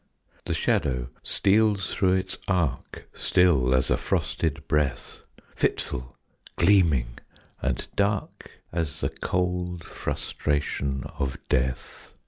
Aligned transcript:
The 0.45 0.55
shadow 0.55 1.09
steals 1.21 1.93
through 1.93 2.13
its 2.13 2.39
arc, 2.47 3.07
Still 3.13 3.75
as 3.75 3.91
a 3.91 3.97
frosted 3.97 4.67
breath, 4.67 5.21
Fitful, 5.55 6.17
gleaming, 6.55 7.19
and 7.61 7.87
dark 7.95 8.49
As 8.73 9.01
the 9.01 9.09
cold 9.09 9.83
frustration 9.83 11.03
of 11.19 11.37
death. 11.49 12.15